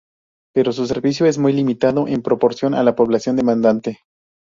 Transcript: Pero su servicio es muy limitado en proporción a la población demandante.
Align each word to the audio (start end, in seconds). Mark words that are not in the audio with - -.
Pero 0.55 0.71
su 0.71 0.87
servicio 0.87 1.27
es 1.27 1.37
muy 1.37 1.53
limitado 1.53 2.07
en 2.07 2.23
proporción 2.23 2.73
a 2.73 2.81
la 2.81 2.95
población 2.95 3.35
demandante. 3.35 3.99